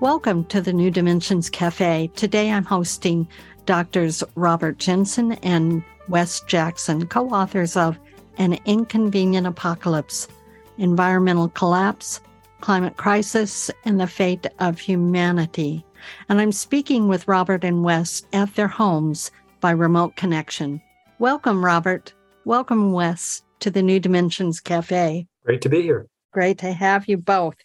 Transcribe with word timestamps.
Welcome 0.00 0.44
to 0.44 0.60
the 0.60 0.72
New 0.72 0.92
Dimensions 0.92 1.50
Cafe. 1.50 2.08
Today 2.14 2.52
I'm 2.52 2.64
hosting 2.64 3.26
Doctors 3.66 4.22
Robert 4.36 4.78
Jensen 4.78 5.32
and 5.42 5.82
Wes 6.08 6.40
Jackson, 6.42 7.08
co 7.08 7.28
authors 7.30 7.76
of 7.76 7.98
An 8.36 8.60
Inconvenient 8.64 9.44
Apocalypse 9.44 10.28
Environmental 10.76 11.48
Collapse, 11.48 12.20
Climate 12.60 12.96
Crisis, 12.96 13.72
and 13.84 13.98
the 13.98 14.06
Fate 14.06 14.46
of 14.60 14.78
Humanity. 14.78 15.84
And 16.28 16.40
I'm 16.40 16.52
speaking 16.52 17.08
with 17.08 17.26
Robert 17.26 17.64
and 17.64 17.82
Wes 17.82 18.22
at 18.32 18.54
their 18.54 18.68
homes 18.68 19.32
by 19.60 19.72
remote 19.72 20.14
connection. 20.14 20.80
Welcome, 21.18 21.64
Robert. 21.64 22.14
Welcome, 22.44 22.92
Wes, 22.92 23.42
to 23.58 23.68
the 23.68 23.82
New 23.82 23.98
Dimensions 23.98 24.60
Cafe. 24.60 25.26
Great 25.44 25.60
to 25.62 25.68
be 25.68 25.82
here. 25.82 26.06
Great 26.32 26.58
to 26.58 26.72
have 26.72 27.08
you 27.08 27.16
both. 27.16 27.56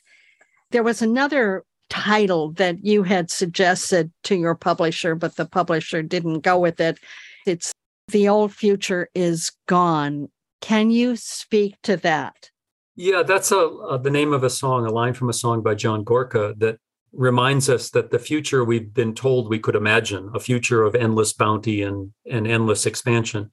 There 0.72 0.82
was 0.82 1.04
another 1.04 1.64
title 1.94 2.52
that 2.54 2.84
you 2.84 3.04
had 3.04 3.30
suggested 3.30 4.12
to 4.24 4.36
your 4.36 4.56
publisher, 4.56 5.14
but 5.14 5.36
the 5.36 5.46
publisher 5.46 6.02
didn't 6.02 6.40
go 6.40 6.58
with 6.58 6.80
it. 6.80 6.98
It's 7.46 7.72
The 8.08 8.28
Old 8.30 8.52
Future 8.52 9.10
is 9.14 9.52
Gone. 9.68 10.30
Can 10.60 10.90
you 10.90 11.16
speak 11.16 11.76
to 11.84 11.96
that? 11.98 12.50
Yeah, 12.96 13.22
that's 13.22 13.52
a, 13.52 13.60
uh, 13.60 13.98
the 13.98 14.10
name 14.10 14.34
of 14.34 14.44
a 14.44 14.50
song, 14.50 14.88
a 14.88 14.90
line 14.90 15.14
from 15.14 15.30
a 15.30 15.34
song 15.34 15.62
by 15.62 15.76
John 15.76 16.04
Gorka 16.04 16.56
that 16.58 16.78
reminds 17.12 17.70
us 17.70 17.92
that 17.92 18.10
the 18.10 18.18
future 18.18 18.64
we've 18.64 18.92
been 18.92 19.14
told 19.14 19.48
we 19.48 19.60
could 19.60 19.76
imagine, 19.76 20.32
a 20.34 20.40
future 20.40 20.82
of 20.82 20.96
endless 20.96 21.32
bounty 21.34 21.84
and, 21.84 22.12
and 22.28 22.48
endless 22.48 22.88
expansion, 22.88 23.52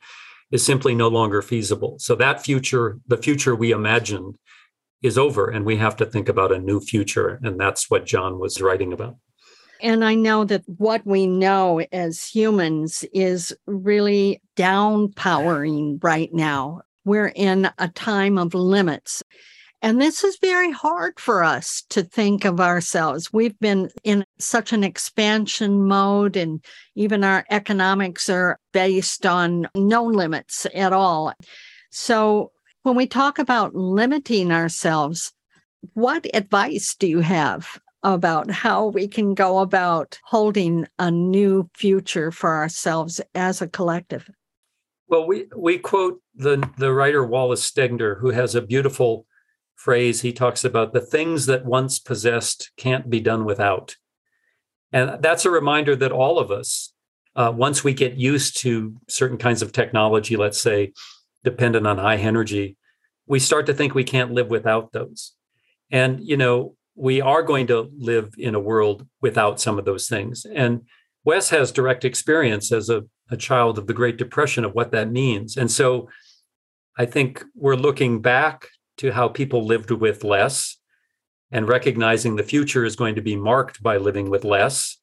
is 0.50 0.64
simply 0.64 0.94
no 0.94 1.08
longer 1.08 1.42
feasible. 1.42 1.98
So 1.98 2.14
that 2.14 2.42
future, 2.42 2.98
the 3.06 3.18
future 3.18 3.54
we 3.54 3.70
imagined, 3.72 4.36
is 5.02 5.16
over 5.16 5.48
and 5.48 5.64
we 5.64 5.76
have 5.76 5.96
to 5.96 6.06
think 6.06 6.28
about 6.28 6.52
a 6.52 6.58
new 6.58 6.80
future. 6.80 7.38
And 7.42 7.58
that's 7.58 7.90
what 7.90 8.06
John 8.06 8.38
was 8.38 8.60
writing 8.60 8.92
about. 8.92 9.16
And 9.82 10.04
I 10.04 10.14
know 10.14 10.44
that 10.44 10.62
what 10.66 11.06
we 11.06 11.26
know 11.26 11.80
as 11.92 12.22
humans 12.26 13.04
is 13.14 13.54
really 13.66 14.42
downpowering 14.56 16.02
right 16.02 16.32
now. 16.32 16.82
We're 17.04 17.32
in 17.34 17.70
a 17.78 17.88
time 17.88 18.36
of 18.36 18.52
limits. 18.52 19.22
And 19.82 19.98
this 19.98 20.22
is 20.22 20.36
very 20.42 20.70
hard 20.70 21.18
for 21.18 21.42
us 21.42 21.82
to 21.88 22.02
think 22.02 22.44
of 22.44 22.60
ourselves. 22.60 23.32
We've 23.32 23.58
been 23.60 23.88
in 24.04 24.26
such 24.38 24.74
an 24.74 24.84
expansion 24.84 25.88
mode, 25.88 26.36
and 26.36 26.62
even 26.94 27.24
our 27.24 27.46
economics 27.50 28.28
are 28.28 28.58
based 28.74 29.24
on 29.24 29.66
no 29.74 30.04
limits 30.04 30.66
at 30.74 30.92
all. 30.92 31.32
So 31.90 32.52
when 32.82 32.96
we 32.96 33.06
talk 33.06 33.38
about 33.38 33.74
limiting 33.74 34.52
ourselves, 34.52 35.32
what 35.94 36.26
advice 36.34 36.94
do 36.94 37.06
you 37.06 37.20
have 37.20 37.80
about 38.02 38.50
how 38.50 38.86
we 38.86 39.06
can 39.06 39.34
go 39.34 39.58
about 39.58 40.18
holding 40.24 40.86
a 40.98 41.10
new 41.10 41.68
future 41.74 42.30
for 42.30 42.54
ourselves 42.54 43.20
as 43.34 43.60
a 43.60 43.68
collective? 43.68 44.28
Well, 45.08 45.26
we, 45.26 45.46
we 45.56 45.78
quote 45.78 46.20
the, 46.34 46.66
the 46.78 46.92
writer 46.92 47.24
Wallace 47.24 47.68
Stegner, 47.68 48.20
who 48.20 48.30
has 48.30 48.54
a 48.54 48.62
beautiful 48.62 49.26
phrase. 49.74 50.22
He 50.22 50.32
talks 50.32 50.64
about 50.64 50.92
the 50.92 51.00
things 51.00 51.46
that 51.46 51.64
once 51.64 51.98
possessed 51.98 52.70
can't 52.76 53.10
be 53.10 53.20
done 53.20 53.44
without. 53.44 53.96
And 54.92 55.22
that's 55.22 55.44
a 55.44 55.50
reminder 55.50 55.94
that 55.96 56.12
all 56.12 56.38
of 56.38 56.50
us, 56.50 56.92
uh, 57.36 57.52
once 57.54 57.84
we 57.84 57.92
get 57.92 58.16
used 58.16 58.58
to 58.58 58.96
certain 59.08 59.38
kinds 59.38 59.62
of 59.62 59.72
technology, 59.72 60.36
let's 60.36 60.60
say 60.60 60.92
dependent 61.44 61.86
on 61.86 61.98
high 61.98 62.16
energy, 62.16 62.76
we 63.26 63.38
start 63.38 63.66
to 63.66 63.74
think 63.74 63.94
we 63.94 64.04
can't 64.04 64.32
live 64.32 64.48
without 64.48 64.92
those. 64.92 65.32
And, 65.90 66.20
you 66.20 66.36
know, 66.36 66.76
we 66.94 67.20
are 67.20 67.42
going 67.42 67.66
to 67.68 67.90
live 67.96 68.34
in 68.36 68.54
a 68.54 68.60
world 68.60 69.06
without 69.20 69.60
some 69.60 69.78
of 69.78 69.84
those 69.84 70.08
things. 70.08 70.44
And 70.52 70.82
Wes 71.24 71.50
has 71.50 71.72
direct 71.72 72.04
experience 72.04 72.72
as 72.72 72.90
a, 72.90 73.04
a 73.30 73.36
child 73.36 73.78
of 73.78 73.86
the 73.86 73.94
Great 73.94 74.16
Depression 74.16 74.64
of 74.64 74.74
what 74.74 74.90
that 74.92 75.10
means. 75.10 75.56
And 75.56 75.70
so 75.70 76.08
I 76.98 77.06
think 77.06 77.44
we're 77.54 77.76
looking 77.76 78.20
back 78.20 78.66
to 78.98 79.12
how 79.12 79.28
people 79.28 79.64
lived 79.64 79.90
with 79.90 80.24
less 80.24 80.76
and 81.50 81.68
recognizing 81.68 82.36
the 82.36 82.42
future 82.42 82.84
is 82.84 82.96
going 82.96 83.14
to 83.14 83.22
be 83.22 83.36
marked 83.36 83.82
by 83.82 83.96
living 83.96 84.30
with 84.30 84.44
less. 84.44 84.98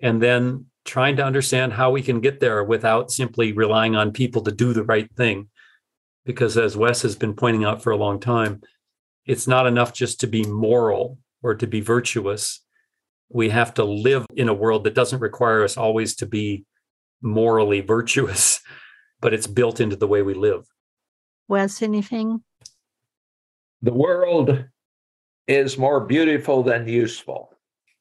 And 0.00 0.22
then 0.22 0.66
trying 0.84 1.16
to 1.16 1.24
understand 1.24 1.72
how 1.72 1.90
we 1.90 2.02
can 2.02 2.20
get 2.20 2.40
there 2.40 2.62
without 2.62 3.10
simply 3.10 3.52
relying 3.52 3.96
on 3.96 4.12
people 4.12 4.42
to 4.42 4.52
do 4.52 4.72
the 4.72 4.84
right 4.84 5.10
thing 5.16 5.48
because 6.26 6.58
as 6.58 6.76
Wes 6.76 7.02
has 7.02 7.16
been 7.16 7.32
pointing 7.34 7.64
out 7.64 7.82
for 7.82 7.92
a 7.92 7.96
long 7.96 8.20
time, 8.20 8.60
it's 9.24 9.46
not 9.46 9.66
enough 9.66 9.94
just 9.94 10.20
to 10.20 10.26
be 10.26 10.44
moral 10.44 11.18
or 11.42 11.54
to 11.54 11.66
be 11.66 11.80
virtuous. 11.80 12.60
We 13.30 13.48
have 13.50 13.72
to 13.74 13.84
live 13.84 14.26
in 14.34 14.48
a 14.48 14.54
world 14.54 14.84
that 14.84 14.94
doesn't 14.94 15.20
require 15.20 15.64
us 15.64 15.76
always 15.76 16.16
to 16.16 16.26
be 16.26 16.64
morally 17.22 17.80
virtuous, 17.80 18.60
but 19.20 19.32
it's 19.32 19.46
built 19.46 19.80
into 19.80 19.96
the 19.96 20.08
way 20.08 20.20
we 20.20 20.34
live. 20.34 20.66
Wes, 21.48 21.80
anything? 21.80 22.42
The 23.82 23.92
world 23.92 24.64
is 25.46 25.78
more 25.78 26.00
beautiful 26.00 26.64
than 26.64 26.88
useful. 26.88 27.52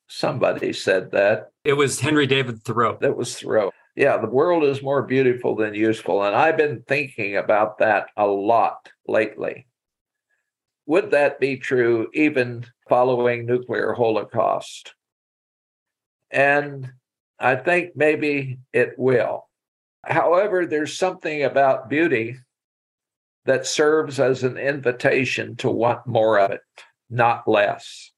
Somebody 0.08 0.74
said 0.74 1.12
that. 1.12 1.52
It 1.64 1.74
was 1.74 2.00
Henry 2.00 2.26
David 2.26 2.64
Thoreau. 2.64 2.98
That 3.00 3.16
was 3.16 3.40
Thoreau 3.40 3.72
yeah, 3.96 4.18
the 4.18 4.28
world 4.28 4.64
is 4.64 4.82
more 4.82 5.04
beautiful 5.04 5.56
than 5.56 5.74
useful. 5.74 6.24
And 6.24 6.36
I've 6.36 6.58
been 6.58 6.84
thinking 6.88 7.38
about 7.38 7.78
that 7.78 8.08
a 8.18 8.28
lot 8.28 8.90
lately. 9.08 9.68
Would 10.86 11.12
that 11.12 11.40
be 11.40 11.58
true 11.58 12.10
even 12.14 12.66
following 12.90 13.46
nuclear 13.46 13.94
holocaust? 13.94 14.94
And 16.30 16.92
I 17.40 17.56
think 17.56 17.96
maybe 17.96 18.60
it 18.74 18.94
will. 18.98 19.48
However, 20.04 20.66
there's 20.66 20.98
something 20.98 21.44
about 21.44 21.90
beauty 21.90 22.38
that 23.46 23.66
serves 23.66 24.20
as 24.20 24.44
an 24.44 24.58
invitation 24.58 25.56
to 25.58 25.70
want 25.70 26.06
more 26.06 26.38
of 26.40 26.52
it, 26.52 26.62
not 27.10 27.48
less. 27.48 28.12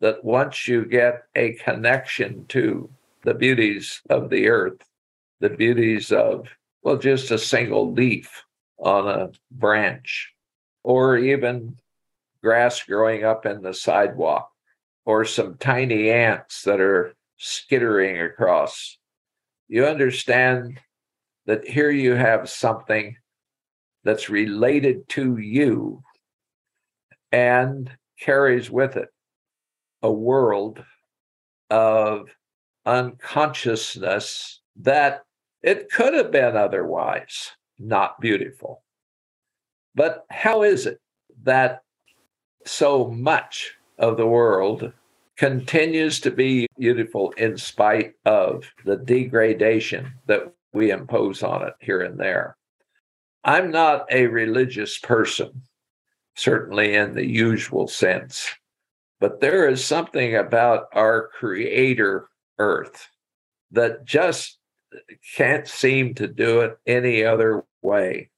That 0.00 0.24
once 0.24 0.66
you 0.66 0.84
get 0.84 1.22
a 1.34 1.52
connection 1.54 2.46
to 2.48 2.90
the 3.22 3.34
beauties 3.34 4.02
of 4.10 4.28
the 4.28 4.48
earth, 4.48 4.82
the 5.44 5.50
beauties 5.50 6.10
of, 6.10 6.48
well, 6.82 6.96
just 6.96 7.30
a 7.30 7.38
single 7.38 7.92
leaf 7.92 8.44
on 8.78 9.06
a 9.06 9.30
branch, 9.50 10.32
or 10.82 11.18
even 11.18 11.76
grass 12.42 12.82
growing 12.82 13.24
up 13.24 13.44
in 13.44 13.60
the 13.60 13.74
sidewalk, 13.74 14.50
or 15.04 15.26
some 15.26 15.58
tiny 15.58 16.08
ants 16.10 16.62
that 16.62 16.80
are 16.80 17.12
skittering 17.36 18.22
across. 18.22 18.96
You 19.68 19.84
understand 19.84 20.80
that 21.44 21.68
here 21.68 21.90
you 21.90 22.14
have 22.14 22.48
something 22.48 23.14
that's 24.02 24.30
related 24.30 25.06
to 25.10 25.36
you 25.36 26.02
and 27.32 27.90
carries 28.18 28.70
with 28.70 28.96
it 28.96 29.10
a 30.02 30.10
world 30.10 30.82
of 31.68 32.34
unconsciousness 32.86 34.62
that 34.76 35.23
it 35.64 35.90
could 35.90 36.12
have 36.12 36.30
been 36.30 36.56
otherwise 36.56 37.52
not 37.78 38.20
beautiful. 38.20 38.82
But 39.94 40.26
how 40.28 40.62
is 40.62 40.84
it 40.84 41.00
that 41.42 41.82
so 42.66 43.08
much 43.08 43.72
of 43.98 44.18
the 44.18 44.26
world 44.26 44.92
continues 45.38 46.20
to 46.20 46.30
be 46.30 46.66
beautiful 46.78 47.30
in 47.38 47.56
spite 47.56 48.12
of 48.26 48.70
the 48.84 48.96
degradation 48.96 50.12
that 50.26 50.52
we 50.74 50.90
impose 50.90 51.42
on 51.42 51.66
it 51.66 51.74
here 51.80 52.02
and 52.02 52.20
there? 52.20 52.58
I'm 53.42 53.70
not 53.70 54.04
a 54.10 54.26
religious 54.26 54.98
person, 54.98 55.62
certainly 56.34 56.94
in 56.94 57.14
the 57.14 57.26
usual 57.26 57.88
sense, 57.88 58.50
but 59.18 59.40
there 59.40 59.66
is 59.66 59.82
something 59.82 60.36
about 60.36 60.88
our 60.92 61.28
Creator 61.38 62.28
Earth 62.58 63.08
that 63.70 64.04
just 64.04 64.58
can't 65.36 65.66
seem 65.66 66.14
to 66.14 66.26
do 66.26 66.60
it 66.60 66.76
any 66.86 67.24
other 67.24 67.64
way 67.82 68.30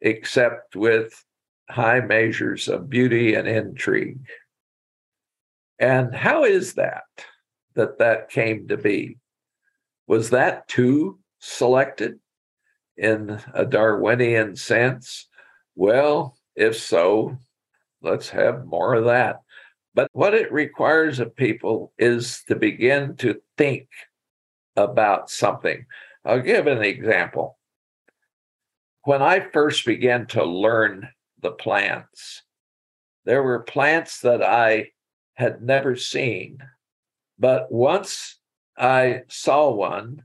except 0.00 0.76
with 0.76 1.24
high 1.70 2.00
measures 2.00 2.68
of 2.68 2.90
beauty 2.90 3.34
and 3.34 3.48
intrigue. 3.48 4.26
And 5.78 6.14
how 6.14 6.44
is 6.44 6.74
that 6.74 7.04
that 7.74 7.98
that 7.98 8.30
came 8.30 8.68
to 8.68 8.76
be? 8.76 9.18
Was 10.06 10.30
that 10.30 10.68
too 10.68 11.18
selected 11.38 12.18
in 12.96 13.40
a 13.54 13.64
Darwinian 13.64 14.56
sense? 14.56 15.28
Well, 15.74 16.36
if 16.54 16.76
so, 16.76 17.38
let's 18.02 18.28
have 18.30 18.66
more 18.66 18.94
of 18.94 19.06
that. 19.06 19.40
But 19.94 20.08
what 20.12 20.34
it 20.34 20.52
requires 20.52 21.18
of 21.18 21.36
people 21.36 21.92
is 21.98 22.42
to 22.48 22.56
begin 22.56 23.16
to 23.16 23.40
think 23.56 23.88
about 24.76 25.30
something. 25.30 25.86
I'll 26.24 26.40
give 26.40 26.66
an 26.66 26.82
example. 26.82 27.58
When 29.04 29.22
I 29.22 29.40
first 29.52 29.84
began 29.84 30.26
to 30.28 30.44
learn 30.44 31.08
the 31.40 31.50
plants, 31.50 32.42
there 33.24 33.42
were 33.42 33.60
plants 33.60 34.20
that 34.20 34.42
I 34.42 34.90
had 35.34 35.62
never 35.62 35.96
seen. 35.96 36.58
But 37.38 37.70
once 37.72 38.38
I 38.76 39.22
saw 39.28 39.70
one 39.70 40.24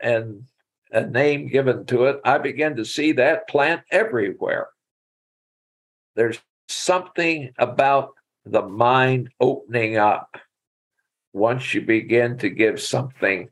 and 0.00 0.44
a 0.90 1.06
name 1.06 1.48
given 1.48 1.84
to 1.86 2.06
it, 2.06 2.20
I 2.24 2.38
began 2.38 2.76
to 2.76 2.84
see 2.84 3.12
that 3.12 3.48
plant 3.48 3.82
everywhere. 3.90 4.68
There's 6.14 6.38
something 6.68 7.52
about 7.58 8.14
the 8.44 8.62
mind 8.62 9.30
opening 9.40 9.96
up 9.96 10.36
once 11.32 11.74
you 11.74 11.82
begin 11.82 12.38
to 12.38 12.48
give 12.48 12.80
something 12.80 13.50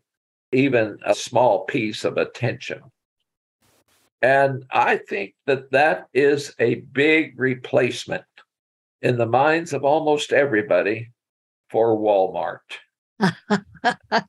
even 0.54 0.98
a 1.04 1.14
small 1.14 1.64
piece 1.64 2.04
of 2.04 2.16
attention. 2.16 2.80
And 4.22 4.64
I 4.70 4.96
think 4.96 5.34
that 5.46 5.70
that 5.72 6.06
is 6.14 6.54
a 6.58 6.76
big 6.76 7.38
replacement 7.38 8.24
in 9.02 9.18
the 9.18 9.26
minds 9.26 9.74
of 9.74 9.84
almost 9.84 10.32
everybody 10.32 11.10
for 11.68 11.98
Walmart 11.98 12.60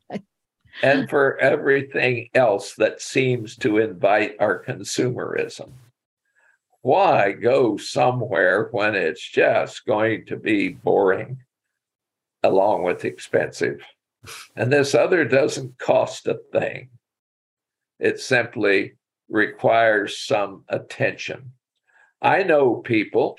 and 0.84 1.10
for 1.10 1.38
everything 1.38 2.28
else 2.34 2.74
that 2.76 3.02
seems 3.02 3.56
to 3.58 3.78
invite 3.78 4.36
our 4.40 4.62
consumerism. 4.62 5.72
Why 6.82 7.32
go 7.32 7.78
somewhere 7.78 8.68
when 8.72 8.96
it's 8.96 9.26
just 9.26 9.86
going 9.86 10.26
to 10.26 10.36
be 10.36 10.70
boring 10.70 11.38
along 12.44 12.84
with 12.84 13.06
expensive? 13.06 13.82
And 14.56 14.72
this 14.72 14.96
other 14.96 15.26
doesn't 15.26 15.78
cost 15.78 16.28
a 16.28 16.40
thing. 16.52 16.90
It 18.00 18.20
simply 18.20 18.94
requires 19.30 20.20
some 20.20 20.64
attention. 20.70 21.52
I 22.22 22.44
know 22.44 22.76
people 22.76 23.38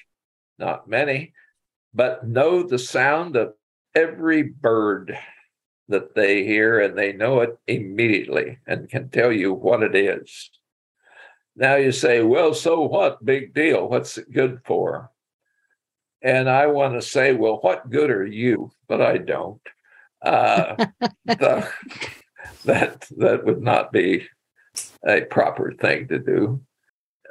not 0.58 0.88
many, 0.88 1.32
but 1.94 2.26
know 2.26 2.62
the 2.62 2.78
sound 2.78 3.36
of 3.36 3.54
every 3.94 4.42
bird 4.42 5.18
that 5.88 6.14
they 6.14 6.44
hear 6.44 6.80
and 6.80 6.96
they 6.96 7.12
know 7.12 7.40
it 7.40 7.58
immediately 7.66 8.58
and 8.66 8.88
can 8.88 9.08
tell 9.08 9.32
you 9.32 9.52
what 9.52 9.82
it 9.82 9.94
is. 9.94 10.50
Now 11.54 11.76
you 11.76 11.92
say, 11.92 12.22
well, 12.22 12.52
so 12.52 12.82
what? 12.82 13.24
Big 13.24 13.54
deal. 13.54 13.88
What's 13.88 14.18
it 14.18 14.30
good 14.32 14.60
for? 14.64 15.10
And 16.22 16.50
I 16.50 16.66
want 16.66 16.94
to 16.94 17.02
say, 17.02 17.32
well, 17.32 17.58
what 17.62 17.88
good 17.88 18.10
are 18.10 18.26
you? 18.26 18.72
But 18.88 19.00
I 19.00 19.18
don't. 19.18 19.60
Uh, 20.22 20.86
the, 21.24 21.68
that 22.64 23.06
that 23.16 23.44
would 23.44 23.62
not 23.62 23.92
be 23.92 24.26
a 25.06 25.22
proper 25.22 25.72
thing 25.72 26.08
to 26.08 26.18
do. 26.18 26.60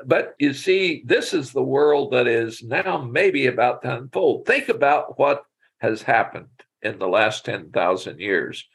But 0.05 0.35
you 0.39 0.53
see, 0.53 1.03
this 1.05 1.33
is 1.33 1.51
the 1.51 1.63
world 1.63 2.11
that 2.11 2.27
is 2.27 2.61
now 2.63 3.01
maybe 3.01 3.47
about 3.47 3.81
to 3.83 3.95
unfold. 3.95 4.45
Think 4.45 4.69
about 4.69 5.17
what 5.17 5.43
has 5.79 6.01
happened 6.01 6.47
in 6.81 6.99
the 6.99 7.07
last 7.07 7.45
10,000 7.45 8.19
years. 8.19 8.65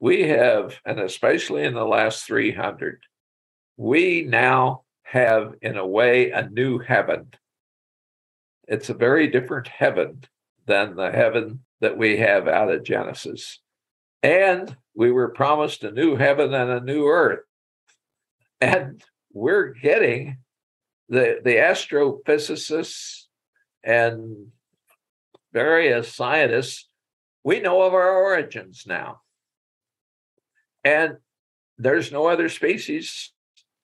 We 0.00 0.22
have, 0.28 0.78
and 0.84 1.00
especially 1.00 1.64
in 1.64 1.74
the 1.74 1.86
last 1.86 2.26
300, 2.26 3.02
we 3.76 4.22
now 4.22 4.82
have, 5.02 5.54
in 5.62 5.76
a 5.76 5.86
way, 5.86 6.30
a 6.30 6.48
new 6.48 6.78
heaven. 6.78 7.32
It's 8.68 8.90
a 8.90 8.94
very 8.94 9.28
different 9.28 9.68
heaven 9.68 10.24
than 10.66 10.96
the 10.96 11.10
heaven 11.10 11.63
that 11.80 11.98
we 11.98 12.18
have 12.18 12.48
out 12.48 12.70
of 12.70 12.84
Genesis. 12.84 13.60
And 14.22 14.76
we 14.94 15.12
were 15.12 15.28
promised 15.28 15.84
a 15.84 15.90
new 15.90 16.16
heaven 16.16 16.54
and 16.54 16.70
a 16.70 16.80
new 16.80 17.06
earth. 17.06 17.40
And 18.60 19.02
we're 19.32 19.74
getting 19.74 20.38
the 21.08 21.40
the 21.44 21.56
astrophysicists 21.56 23.24
and 23.82 24.48
various 25.52 26.12
scientists 26.12 26.88
we 27.42 27.60
know 27.60 27.82
of 27.82 27.92
our 27.92 28.16
origins 28.16 28.84
now 28.86 29.20
and 30.82 31.16
there's 31.76 32.10
no 32.10 32.26
other 32.26 32.48
species 32.48 33.32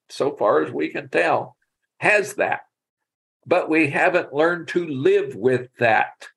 so 0.09 0.35
far 0.35 0.65
as 0.65 0.73
we 0.73 0.89
can 0.89 1.09
tell 1.09 1.57
has 1.99 2.35
that 2.35 2.61
but 3.47 3.69
we 3.69 3.91
haven't 3.91 4.33
learned 4.33 4.69
to 4.69 4.87
live 4.87 5.35
with 5.35 5.69
that 5.79 6.29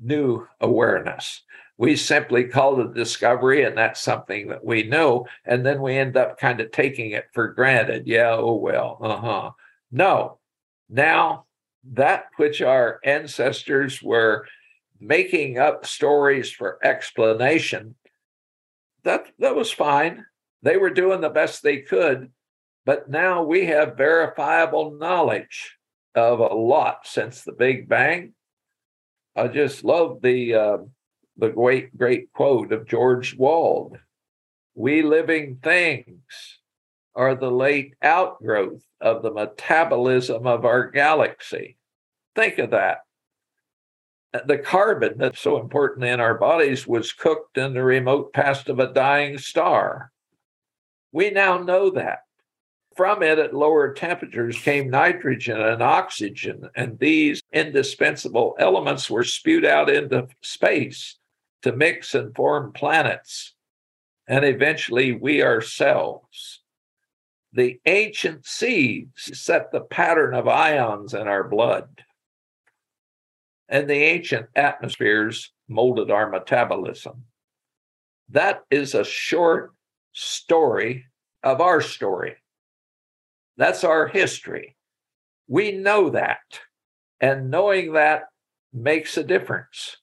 new 0.00 0.46
awareness. 0.60 1.42
We 1.76 1.96
simply 1.96 2.44
call 2.44 2.80
it 2.80 2.94
discovery 2.94 3.62
and 3.64 3.76
that's 3.78 4.00
something 4.00 4.48
that 4.48 4.64
we 4.64 4.82
know 4.82 5.26
and 5.44 5.64
then 5.64 5.80
we 5.80 5.96
end 5.96 6.16
up 6.16 6.38
kind 6.38 6.60
of 6.60 6.72
taking 6.72 7.12
it 7.12 7.26
for 7.32 7.48
granted. 7.48 8.06
Yeah 8.06 8.32
oh 8.32 8.56
well 8.56 8.98
uh-huh. 9.00 9.50
No. 9.90 10.38
Now 10.88 11.44
that 11.92 12.26
which 12.36 12.60
our 12.60 13.00
ancestors 13.04 14.02
were 14.02 14.46
making 15.00 15.58
up 15.58 15.86
stories 15.86 16.50
for 16.50 16.78
explanation. 16.84 17.94
That 19.04 19.26
that 19.38 19.54
was 19.54 19.70
fine. 19.70 20.26
They 20.62 20.76
were 20.76 20.90
doing 20.90 21.20
the 21.20 21.30
best 21.30 21.62
they 21.62 21.78
could 21.78 22.30
but 22.88 23.10
now 23.10 23.42
we 23.42 23.66
have 23.66 23.98
verifiable 23.98 24.92
knowledge 24.92 25.76
of 26.14 26.40
a 26.40 26.54
lot 26.54 27.00
since 27.04 27.42
the 27.42 27.52
big 27.52 27.86
bang 27.86 28.32
i 29.38 29.48
just 29.48 29.84
love 29.84 30.20
the 30.22 30.54
uh, 30.54 30.78
the 31.38 31.48
great, 31.48 31.96
great 31.96 32.32
quote 32.32 32.72
of 32.72 32.86
George 32.86 33.36
Wald 33.36 33.98
We 34.74 35.02
living 35.02 35.58
things 35.62 36.58
are 37.14 37.34
the 37.34 37.50
late 37.50 37.94
outgrowth 38.02 38.82
of 39.00 39.22
the 39.22 39.32
metabolism 39.32 40.46
of 40.46 40.64
our 40.64 40.90
galaxy. 40.90 41.76
Think 42.34 42.58
of 42.58 42.70
that. 42.70 42.98
The 44.46 44.58
carbon 44.58 45.14
that's 45.16 45.40
so 45.40 45.60
important 45.60 46.04
in 46.04 46.20
our 46.20 46.36
bodies 46.36 46.86
was 46.86 47.12
cooked 47.12 47.56
in 47.56 47.72
the 47.72 47.82
remote 47.82 48.32
past 48.32 48.68
of 48.68 48.78
a 48.78 48.92
dying 48.92 49.38
star. 49.38 50.12
We 51.12 51.30
now 51.30 51.58
know 51.58 51.90
that. 51.90 52.20
From 52.98 53.22
it 53.22 53.38
at 53.38 53.54
lower 53.54 53.94
temperatures 53.94 54.58
came 54.58 54.90
nitrogen 54.90 55.60
and 55.60 55.80
oxygen, 55.80 56.68
and 56.74 56.98
these 56.98 57.40
indispensable 57.52 58.56
elements 58.58 59.08
were 59.08 59.22
spewed 59.22 59.64
out 59.64 59.88
into 59.88 60.26
space 60.42 61.16
to 61.62 61.70
mix 61.70 62.16
and 62.16 62.34
form 62.34 62.72
planets, 62.72 63.54
and 64.26 64.44
eventually 64.44 65.12
we 65.12 65.44
ourselves. 65.44 66.64
The 67.52 67.78
ancient 67.86 68.44
seeds 68.44 69.38
set 69.40 69.70
the 69.70 69.82
pattern 69.82 70.34
of 70.34 70.48
ions 70.48 71.14
in 71.14 71.28
our 71.28 71.44
blood, 71.44 72.02
and 73.68 73.88
the 73.88 74.02
ancient 74.02 74.48
atmospheres 74.56 75.52
molded 75.68 76.10
our 76.10 76.28
metabolism. 76.28 77.26
That 78.28 78.64
is 78.72 78.96
a 78.96 79.04
short 79.04 79.70
story 80.12 81.04
of 81.44 81.60
our 81.60 81.80
story. 81.80 82.34
That's 83.58 83.82
our 83.82 84.06
history. 84.06 84.76
We 85.48 85.72
know 85.72 86.10
that. 86.10 86.60
And 87.20 87.50
knowing 87.50 87.92
that 87.92 88.26
makes 88.72 89.16
a 89.16 89.24
difference 89.24 89.96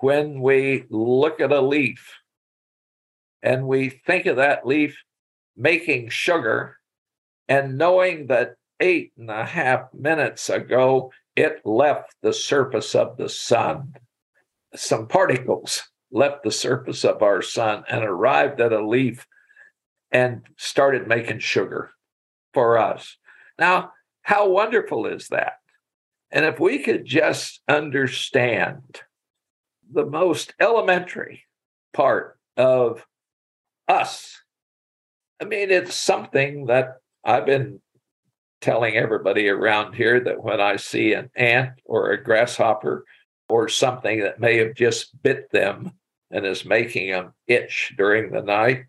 when 0.00 0.40
we 0.40 0.84
look 0.88 1.40
at 1.40 1.52
a 1.52 1.60
leaf 1.60 2.14
and 3.42 3.68
we 3.68 3.90
think 3.90 4.24
of 4.24 4.36
that 4.36 4.66
leaf 4.66 4.96
making 5.56 6.08
sugar 6.08 6.78
and 7.48 7.76
knowing 7.76 8.28
that 8.28 8.54
eight 8.80 9.12
and 9.18 9.30
a 9.30 9.44
half 9.44 9.92
minutes 9.92 10.48
ago 10.48 11.12
it 11.34 11.60
left 11.66 12.14
the 12.22 12.32
surface 12.32 12.94
of 12.94 13.18
the 13.18 13.28
sun. 13.28 13.92
Some 14.74 15.06
particles 15.06 15.82
left 16.10 16.44
the 16.44 16.50
surface 16.50 17.04
of 17.04 17.22
our 17.22 17.42
sun 17.42 17.84
and 17.88 18.02
arrived 18.04 18.60
at 18.60 18.72
a 18.72 18.86
leaf 18.86 19.26
and 20.10 20.46
started 20.56 21.06
making 21.06 21.40
sugar 21.40 21.90
for 22.56 22.78
us. 22.78 23.18
Now, 23.58 23.92
how 24.22 24.48
wonderful 24.48 25.04
is 25.04 25.28
that? 25.28 25.58
And 26.30 26.46
if 26.46 26.58
we 26.58 26.78
could 26.78 27.04
just 27.04 27.60
understand 27.68 29.02
the 29.92 30.06
most 30.06 30.54
elementary 30.58 31.42
part 31.92 32.38
of 32.56 33.04
us. 33.86 34.40
I 35.38 35.44
mean, 35.44 35.70
it's 35.70 35.94
something 35.94 36.64
that 36.66 36.94
I've 37.22 37.44
been 37.44 37.82
telling 38.62 38.96
everybody 38.96 39.50
around 39.50 39.92
here 39.92 40.18
that 40.20 40.42
when 40.42 40.58
I 40.58 40.76
see 40.76 41.12
an 41.12 41.28
ant 41.36 41.72
or 41.84 42.10
a 42.10 42.24
grasshopper 42.24 43.04
or 43.50 43.68
something 43.68 44.20
that 44.20 44.40
may 44.40 44.56
have 44.56 44.74
just 44.74 45.22
bit 45.22 45.50
them 45.50 45.92
and 46.30 46.46
is 46.46 46.64
making 46.64 47.10
them 47.10 47.34
itch 47.46 47.92
during 47.98 48.32
the 48.32 48.40
night. 48.40 48.86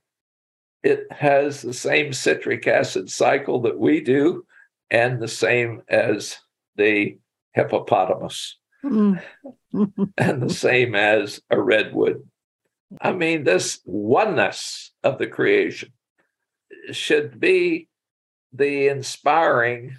It 0.88 1.12
has 1.12 1.62
the 1.62 1.74
same 1.74 2.14
citric 2.14 2.66
acid 2.66 3.10
cycle 3.10 3.60
that 3.64 3.78
we 3.78 4.00
do 4.00 4.46
and 4.90 5.22
the 5.22 5.28
same 5.28 5.82
as 5.90 6.38
the 6.78 7.18
hippopotamus 7.52 8.58
mm. 8.86 9.22
and 10.18 10.42
the 10.42 10.54
same 10.54 10.96
as 10.96 11.42
a 11.50 11.62
redwood. 11.62 12.24
I 13.02 13.12
mean, 13.12 13.44
this 13.44 13.82
oneness 13.84 14.94
of 15.04 15.18
the 15.18 15.28
creation 15.28 15.92
should 16.94 17.38
be 17.38 17.90
the 18.54 18.88
inspiring. 18.88 19.98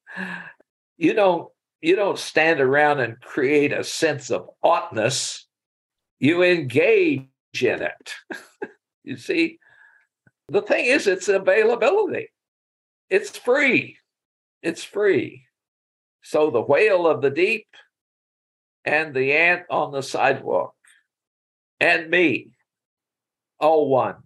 you 0.96 1.12
don't 1.12 1.50
you 1.82 1.94
don't 1.94 2.18
stand 2.18 2.62
around 2.62 3.00
and 3.00 3.20
create 3.20 3.74
a 3.74 3.84
sense 3.84 4.30
of 4.30 4.48
oughtness. 4.62 5.46
You 6.20 6.42
engage 6.42 7.26
in 7.60 7.82
it. 7.82 8.14
you 9.04 9.18
see, 9.18 9.58
the 10.50 10.62
thing 10.62 10.86
is, 10.86 11.06
it's 11.06 11.28
availability. 11.28 12.28
It's 13.08 13.36
free. 13.36 13.98
It's 14.62 14.84
free. 14.84 15.44
So 16.22 16.50
the 16.50 16.60
whale 16.60 17.06
of 17.06 17.22
the 17.22 17.30
deep 17.30 17.66
and 18.84 19.14
the 19.14 19.32
ant 19.32 19.62
on 19.70 19.92
the 19.92 20.02
sidewalk 20.02 20.74
and 21.78 22.10
me, 22.10 22.50
all 23.58 23.88
one. 23.88 24.16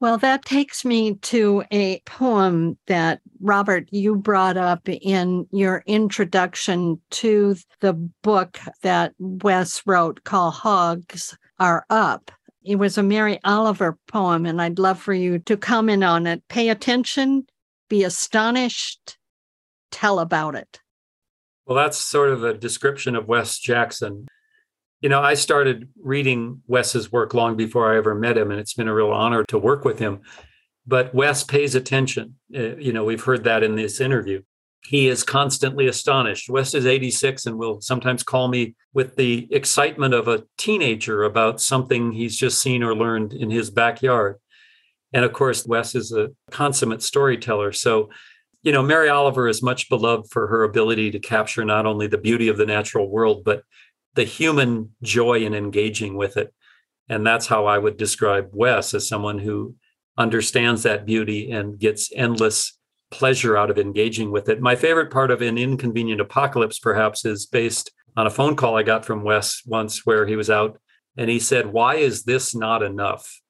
Well, 0.00 0.16
that 0.18 0.46
takes 0.46 0.84
me 0.84 1.16
to 1.16 1.62
a 1.70 2.00
poem 2.06 2.78
that 2.86 3.20
Robert, 3.40 3.88
you 3.90 4.16
brought 4.16 4.56
up 4.56 4.88
in 4.88 5.46
your 5.50 5.82
introduction 5.86 7.00
to 7.10 7.56
the 7.80 7.92
book 8.22 8.58
that 8.82 9.12
Wes 9.18 9.82
wrote 9.86 10.24
called 10.24 10.54
Hogs 10.54 11.36
Are 11.58 11.84
Up. 11.90 12.30
It 12.62 12.76
was 12.76 12.98
a 12.98 13.02
Mary 13.02 13.38
Oliver 13.44 13.98
poem, 14.06 14.44
and 14.44 14.60
I'd 14.60 14.78
love 14.78 15.00
for 15.00 15.14
you 15.14 15.38
to 15.40 15.56
comment 15.56 16.04
on 16.04 16.26
it. 16.26 16.42
Pay 16.48 16.68
attention, 16.68 17.46
be 17.88 18.04
astonished, 18.04 19.16
tell 19.90 20.18
about 20.18 20.54
it. 20.54 20.80
Well, 21.66 21.76
that's 21.76 21.98
sort 21.98 22.30
of 22.30 22.44
a 22.44 22.52
description 22.52 23.16
of 23.16 23.28
Wes 23.28 23.58
Jackson. 23.58 24.26
You 25.00 25.08
know, 25.08 25.20
I 25.20 25.34
started 25.34 25.88
reading 26.02 26.62
Wes's 26.66 27.10
work 27.10 27.32
long 27.32 27.56
before 27.56 27.92
I 27.92 27.96
ever 27.96 28.14
met 28.14 28.36
him, 28.36 28.50
and 28.50 28.60
it's 28.60 28.74
been 28.74 28.88
a 28.88 28.94
real 28.94 29.12
honor 29.12 29.44
to 29.44 29.58
work 29.58 29.84
with 29.84 29.98
him. 29.98 30.20
But 30.86 31.14
Wes 31.14 31.44
pays 31.44 31.74
attention. 31.74 32.36
Uh, 32.54 32.76
you 32.76 32.92
know, 32.92 33.04
we've 33.04 33.22
heard 33.22 33.44
that 33.44 33.62
in 33.62 33.76
this 33.76 34.00
interview. 34.00 34.42
He 34.84 35.08
is 35.08 35.22
constantly 35.22 35.86
astonished. 35.86 36.48
Wes 36.48 36.74
is 36.74 36.86
86 36.86 37.46
and 37.46 37.58
will 37.58 37.80
sometimes 37.80 38.22
call 38.22 38.48
me 38.48 38.74
with 38.94 39.16
the 39.16 39.46
excitement 39.50 40.14
of 40.14 40.26
a 40.26 40.44
teenager 40.58 41.22
about 41.24 41.60
something 41.60 42.12
he's 42.12 42.36
just 42.36 42.60
seen 42.60 42.82
or 42.82 42.94
learned 42.94 43.32
in 43.32 43.50
his 43.50 43.70
backyard. 43.70 44.36
And 45.12 45.24
of 45.24 45.32
course, 45.32 45.66
Wes 45.66 45.94
is 45.94 46.12
a 46.12 46.30
consummate 46.50 47.02
storyteller. 47.02 47.72
So 47.72 48.10
you 48.62 48.72
know, 48.72 48.82
Mary 48.82 49.08
Oliver 49.08 49.48
is 49.48 49.62
much 49.62 49.88
beloved 49.88 50.30
for 50.30 50.46
her 50.48 50.64
ability 50.64 51.10
to 51.12 51.18
capture 51.18 51.64
not 51.64 51.86
only 51.86 52.06
the 52.06 52.18
beauty 52.18 52.48
of 52.48 52.58
the 52.58 52.66
natural 52.66 53.08
world, 53.08 53.42
but 53.44 53.62
the 54.14 54.24
human 54.24 54.90
joy 55.02 55.40
in 55.44 55.54
engaging 55.54 56.14
with 56.16 56.36
it. 56.36 56.52
And 57.08 57.26
that's 57.26 57.46
how 57.46 57.66
I 57.66 57.78
would 57.78 57.96
describe 57.96 58.50
Wes 58.52 58.92
as 58.92 59.08
someone 59.08 59.38
who 59.38 59.76
understands 60.18 60.82
that 60.82 61.06
beauty 61.06 61.50
and 61.50 61.78
gets 61.78 62.10
endless 62.14 62.78
pleasure 63.10 63.56
out 63.56 63.70
of 63.70 63.78
engaging 63.78 64.30
with 64.30 64.48
it. 64.48 64.60
My 64.60 64.76
favorite 64.76 65.10
part 65.10 65.30
of 65.30 65.42
An 65.42 65.58
Inconvenient 65.58 66.20
Apocalypse, 66.20 66.78
perhaps, 66.78 67.24
is 67.24 67.46
based 67.46 67.90
on 68.16 68.26
a 68.26 68.30
phone 68.30 68.56
call 68.56 68.76
I 68.76 68.82
got 68.82 69.04
from 69.04 69.24
Wes 69.24 69.62
once 69.66 70.04
where 70.04 70.26
he 70.26 70.36
was 70.36 70.50
out 70.50 70.80
and 71.16 71.28
he 71.30 71.38
said, 71.38 71.66
Why 71.66 71.96
is 71.96 72.24
this 72.24 72.54
not 72.54 72.82
enough? 72.82 73.40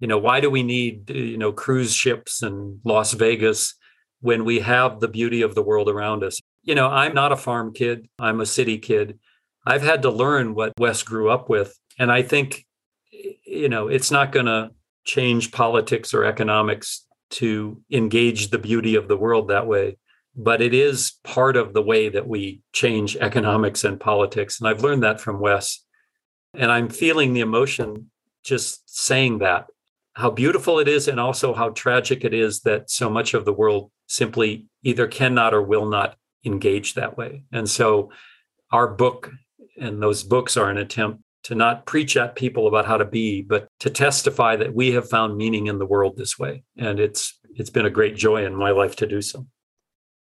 You 0.00 0.08
know, 0.08 0.18
why 0.18 0.40
do 0.40 0.50
we 0.50 0.62
need, 0.62 1.10
you 1.10 1.38
know, 1.38 1.52
cruise 1.52 1.94
ships 1.94 2.42
and 2.42 2.80
Las 2.84 3.12
Vegas? 3.12 3.76
when 4.22 4.44
we 4.44 4.60
have 4.60 5.00
the 5.00 5.08
beauty 5.08 5.42
of 5.42 5.54
the 5.54 5.62
world 5.62 5.88
around 5.88 6.24
us. 6.24 6.40
You 6.62 6.76
know, 6.76 6.88
I'm 6.88 7.12
not 7.12 7.32
a 7.32 7.36
farm 7.36 7.74
kid, 7.74 8.08
I'm 8.18 8.40
a 8.40 8.46
city 8.46 8.78
kid. 8.78 9.18
I've 9.66 9.82
had 9.82 10.02
to 10.02 10.10
learn 10.10 10.54
what 10.54 10.72
Wes 10.78 11.02
grew 11.02 11.28
up 11.28 11.48
with. 11.48 11.76
And 11.98 12.10
I 12.10 12.22
think, 12.22 12.64
you 13.10 13.68
know, 13.68 13.88
it's 13.88 14.10
not 14.10 14.32
going 14.32 14.46
to 14.46 14.70
change 15.04 15.52
politics 15.52 16.14
or 16.14 16.24
economics 16.24 17.06
to 17.32 17.80
engage 17.90 18.50
the 18.50 18.58
beauty 18.58 18.94
of 18.94 19.08
the 19.08 19.16
world 19.16 19.48
that 19.48 19.66
way. 19.66 19.98
But 20.34 20.62
it 20.62 20.72
is 20.72 21.14
part 21.24 21.56
of 21.56 21.74
the 21.74 21.82
way 21.82 22.08
that 22.08 22.26
we 22.26 22.62
change 22.72 23.16
economics 23.16 23.84
and 23.84 24.00
politics. 24.00 24.60
And 24.60 24.68
I've 24.68 24.82
learned 24.82 25.02
that 25.02 25.20
from 25.20 25.40
Wes. 25.40 25.84
And 26.54 26.70
I'm 26.70 26.88
feeling 26.88 27.32
the 27.32 27.40
emotion 27.40 28.10
just 28.42 28.82
saying 28.86 29.38
that 29.38 29.66
how 30.14 30.30
beautiful 30.30 30.78
it 30.78 30.88
is 30.88 31.08
and 31.08 31.18
also 31.18 31.54
how 31.54 31.70
tragic 31.70 32.24
it 32.24 32.34
is 32.34 32.60
that 32.60 32.90
so 32.90 33.08
much 33.08 33.34
of 33.34 33.44
the 33.44 33.52
world 33.52 33.90
simply 34.06 34.66
either 34.82 35.06
cannot 35.06 35.54
or 35.54 35.62
will 35.62 35.86
not 35.86 36.16
engage 36.44 36.94
that 36.94 37.16
way. 37.16 37.44
And 37.52 37.68
so 37.68 38.10
our 38.70 38.88
book 38.88 39.30
and 39.80 40.02
those 40.02 40.22
books 40.22 40.56
are 40.56 40.68
an 40.68 40.76
attempt 40.76 41.21
to 41.44 41.54
not 41.54 41.86
preach 41.86 42.16
at 42.16 42.36
people 42.36 42.66
about 42.66 42.86
how 42.86 42.96
to 42.96 43.04
be, 43.04 43.42
but 43.42 43.68
to 43.80 43.90
testify 43.90 44.56
that 44.56 44.74
we 44.74 44.92
have 44.92 45.08
found 45.08 45.36
meaning 45.36 45.66
in 45.66 45.78
the 45.78 45.86
world 45.86 46.16
this 46.16 46.38
way. 46.38 46.62
And 46.76 47.00
it's 47.00 47.38
it's 47.54 47.70
been 47.70 47.86
a 47.86 47.90
great 47.90 48.16
joy 48.16 48.44
in 48.46 48.54
my 48.54 48.70
life 48.70 48.96
to 48.96 49.06
do 49.06 49.20
so. 49.20 49.46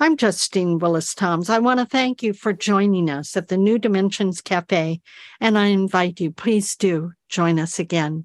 I'm 0.00 0.16
Justine 0.16 0.78
Willis 0.78 1.14
Toms. 1.14 1.48
I 1.48 1.58
want 1.58 1.80
to 1.80 1.86
thank 1.86 2.22
you 2.22 2.32
for 2.32 2.52
joining 2.52 3.08
us 3.08 3.36
at 3.36 3.48
the 3.48 3.56
New 3.56 3.78
Dimensions 3.78 4.40
Cafe, 4.40 5.00
and 5.40 5.58
I 5.58 5.66
invite 5.66 6.20
you, 6.20 6.32
please 6.32 6.74
do 6.76 7.12
join 7.28 7.58
us 7.58 7.78
again. 7.78 8.24